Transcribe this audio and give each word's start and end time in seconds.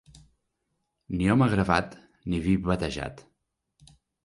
Ni 1.19 1.29
home 1.33 1.49
gravat 1.51 1.95
ni 2.33 2.41
vi 2.49 2.57
batejat. 2.71 3.25